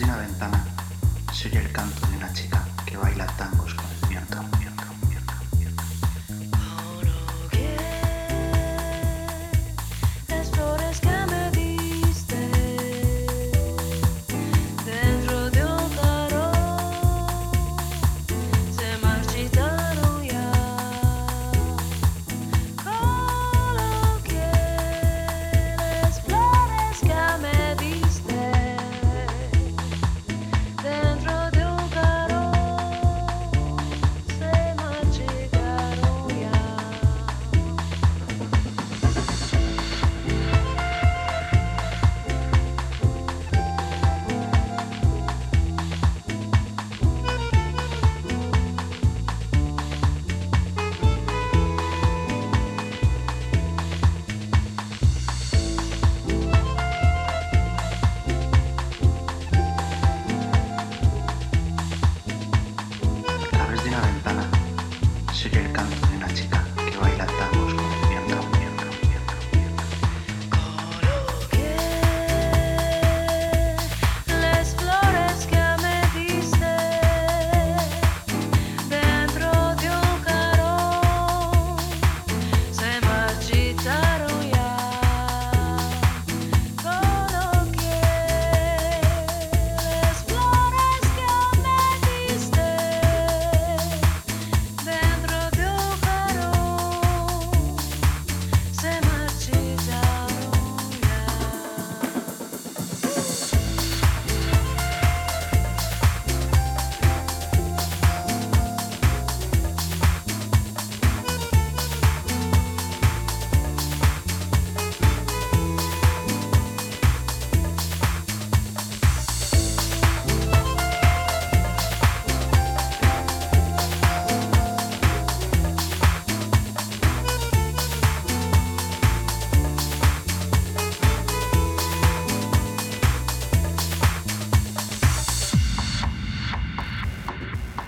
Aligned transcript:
de 0.00 0.06
una 0.06 0.16
ventana 0.16 0.64
se 1.30 1.48
el 1.58 1.70
canto 1.72 2.06
de 2.06 2.16
una 2.16 2.32
chica 2.32 2.66
que 2.86 2.96
baila 2.96 3.26
tangos 3.36 3.74
con 3.74 3.89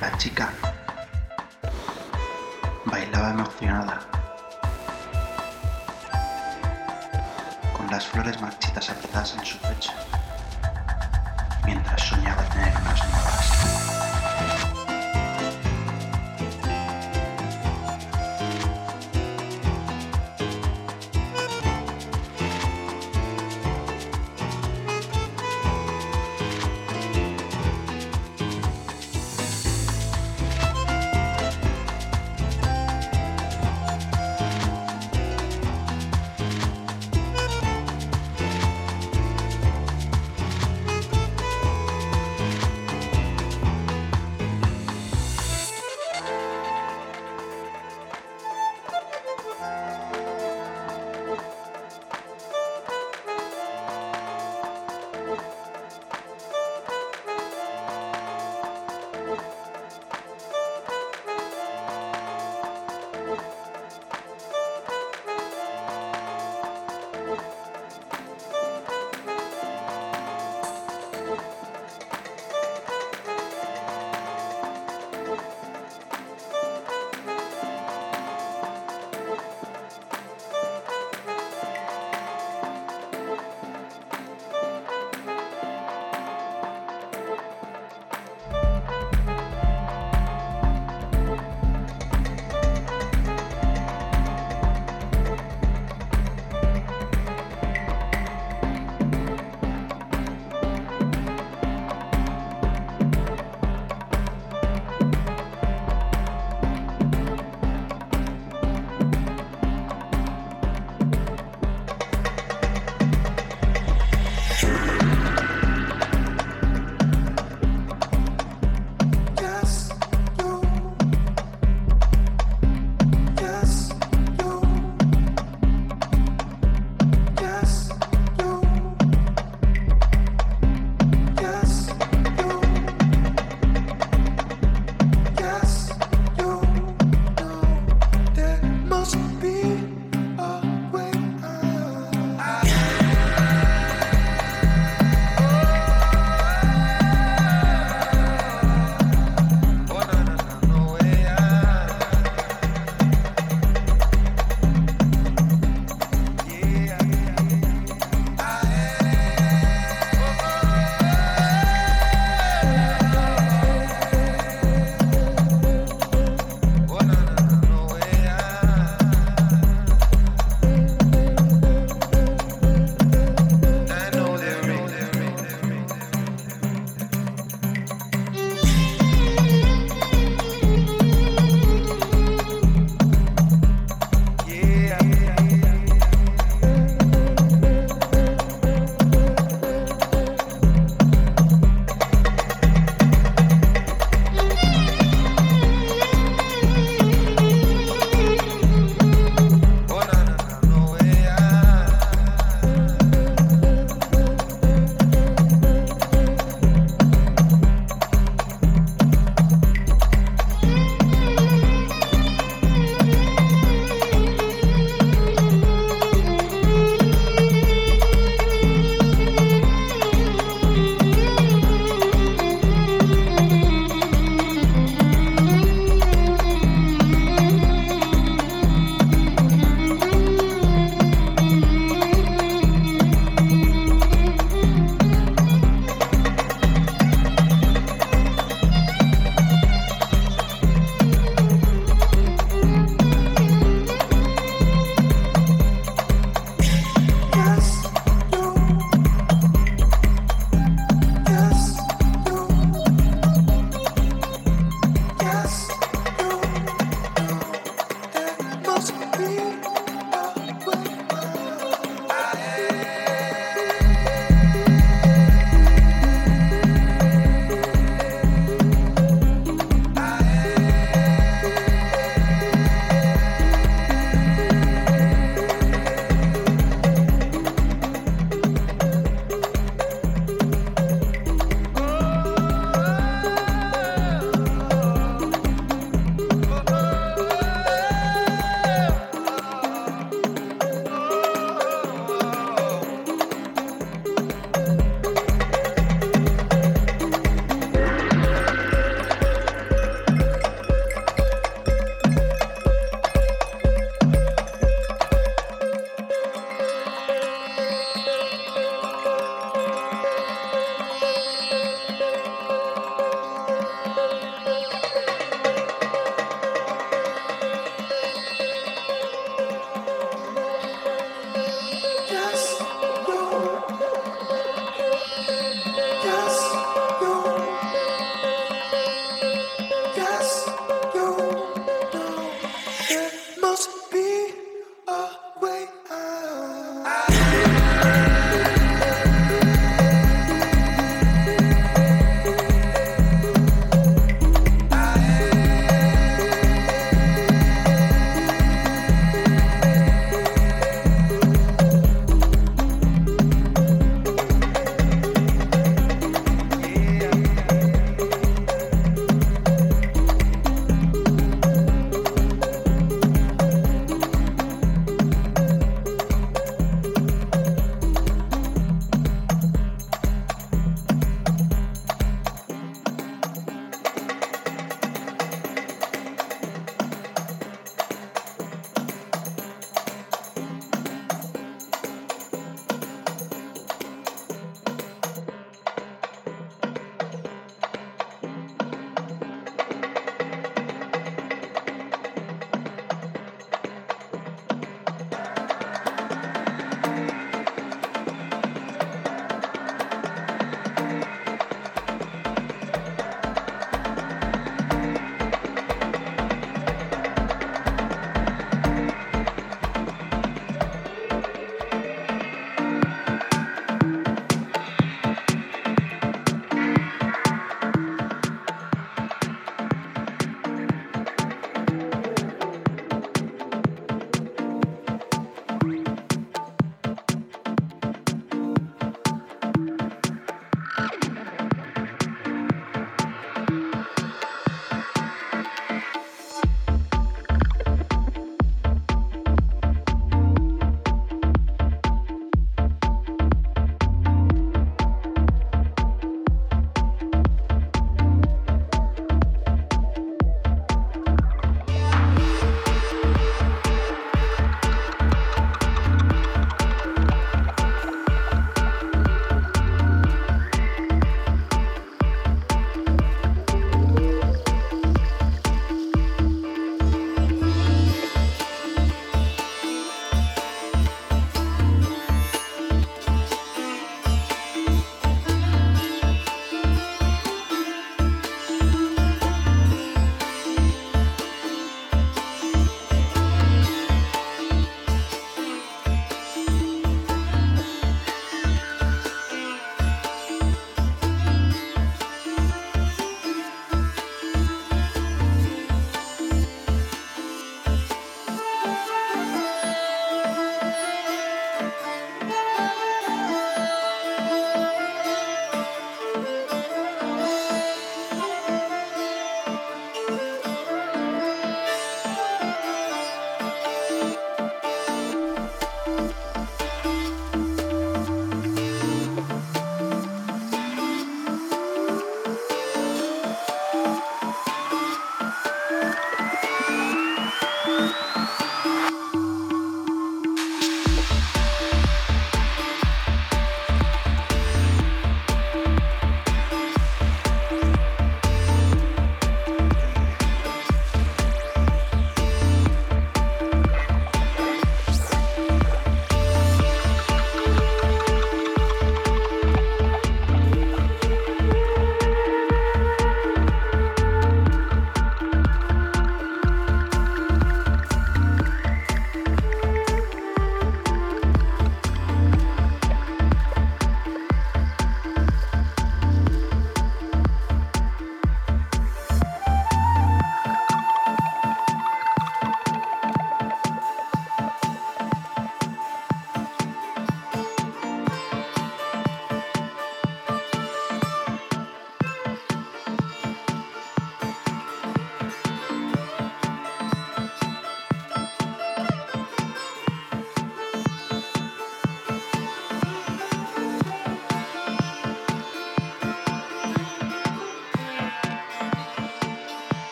La 0.00 0.16
chica 0.16 0.48
bailaba 2.86 3.30
emocionada, 3.30 4.00
con 7.76 7.86
las 7.90 8.06
flores 8.06 8.40
marchitas 8.40 8.88
apretadas 8.88 9.34
en 9.34 9.44
su 9.44 9.58
pecho, 9.58 9.92
mientras 11.66 12.00
soñaba 12.02 12.42
tener 12.44 12.72
unas 12.80 13.10
manos. 13.10 13.19